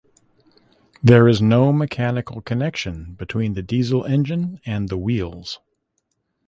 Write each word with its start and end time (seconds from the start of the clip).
There 1.03 1.27
is 1.27 1.43
no 1.43 1.71
mechanical 1.71 2.41
connection 2.41 3.13
between 3.13 3.53
the 3.53 3.61
diesel 3.61 4.03
engine 4.03 4.59
and 4.65 4.89
the 4.89 4.97
wheels. 4.97 5.59